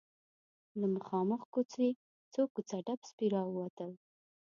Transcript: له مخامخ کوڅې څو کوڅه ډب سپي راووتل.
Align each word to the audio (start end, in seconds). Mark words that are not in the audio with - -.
له 0.79 0.85
مخامخ 0.95 1.41
کوڅې 1.53 1.87
څو 2.33 2.41
کوڅه 2.53 2.75
ډب 2.85 2.99
سپي 3.09 3.27
راووتل. 3.33 3.91